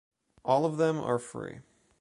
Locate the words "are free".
0.99-1.59